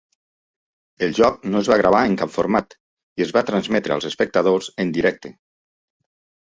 [1.07, 4.73] El joc no es va gravar en cap format i es va transmetre als espectadors
[4.87, 5.37] en directe.